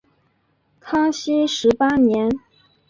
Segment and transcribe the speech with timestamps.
[0.79, 2.27] 康熙十八年。